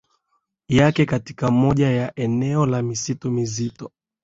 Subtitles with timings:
[0.67, 3.91] yake katika moja ya eneo la msitu mzito